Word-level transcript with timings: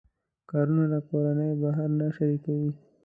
کارونه 0.49 0.83
له 0.93 0.99
کورنۍ 1.09 1.51
بهر 1.61 1.89
نه 1.99 2.07
شریکوي. 2.15 2.71